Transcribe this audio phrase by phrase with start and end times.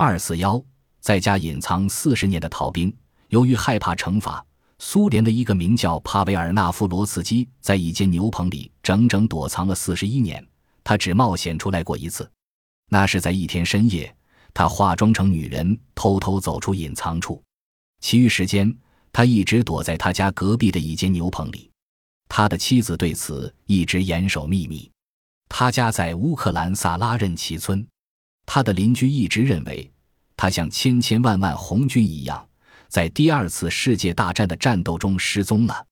[0.00, 0.62] 二四幺，
[1.00, 2.96] 在家隐藏四十年的逃兵，
[3.30, 4.46] 由于害怕惩罚，
[4.78, 10.46] 苏联的一个名叫帕维尔纳夫罗茨基在一间牛棚里整整躲藏了四十一年。
[10.84, 12.30] 他只冒险出来过一次，
[12.88, 14.14] 那是在一天深夜，
[14.54, 17.42] 他化妆成女人，偷偷走出隐藏处。
[18.00, 18.72] 其余时间，
[19.12, 21.68] 他一直躲在他家隔壁的一间牛棚里。
[22.28, 24.88] 他的妻子对此一直严守秘密。
[25.48, 27.84] 他家在乌克兰萨拉任奇村，
[28.50, 29.92] 他的邻居一直认为
[30.34, 32.48] 他像千千万万红军一样，
[32.88, 35.84] 在第二次世界大战的战斗中失踪了。